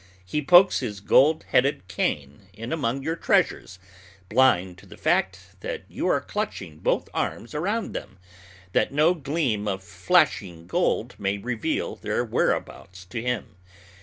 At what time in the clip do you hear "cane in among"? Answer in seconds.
1.87-3.03